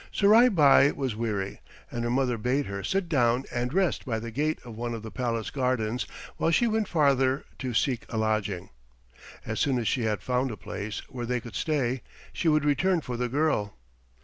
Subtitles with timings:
[0.11, 4.31] Surai Bai was weary, and her mother bade her sit down and rest by the
[4.31, 8.71] gate of one of the palace gardens while she went farther to seek a lodging.
[9.45, 12.01] As soon as she had found a place where they could stay
[12.33, 13.75] she would return for the girl.